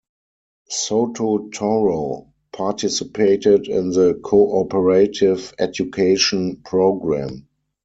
[0.71, 7.47] Soto Toro participated in the Cooperative Education Program.